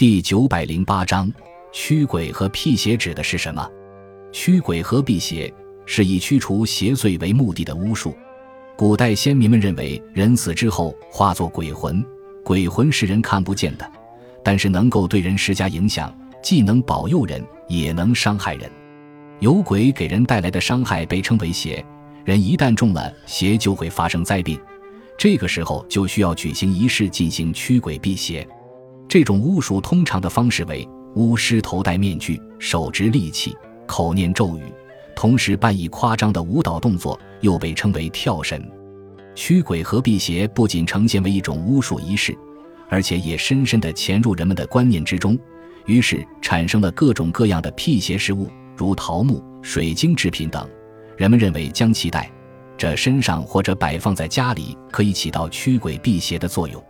[0.00, 1.30] 第九百零八章，
[1.72, 3.70] 驱鬼和辟邪指的是什么？
[4.32, 5.52] 驱鬼和辟邪
[5.84, 8.16] 是以驱除邪祟为目的的巫术。
[8.78, 12.02] 古代先民们认为，人死之后化作鬼魂，
[12.42, 13.86] 鬼魂是人看不见的，
[14.42, 16.10] 但是能够对人施加影响，
[16.42, 18.70] 既能保佑人，也能伤害人。
[19.40, 21.84] 有鬼给人带来的伤害被称为邪，
[22.24, 24.58] 人一旦中了邪，就会发生灾病。
[25.18, 28.48] 这个时候就需要举行仪式进行驱鬼辟邪。
[29.10, 33.52] 这种巫术通常的方式为：巫师头戴面具，手执利器，
[33.84, 34.62] 口念咒语，
[35.16, 38.64] 同时扮以夸张的舞蹈动作，又被称为跳神。
[39.34, 42.38] 驱鬼和辟邪不仅呈现为一种巫术仪式，
[42.88, 45.36] 而且也深深地潜入人们的观念之中，
[45.86, 50.64] 于是产生了各种各样的辟邪事物，如桃木、水晶制品等。
[51.16, 52.30] 人们认为将其戴
[52.78, 56.80] 着身上或者摆放在家里，可以起到驱鬼辟邪的作用。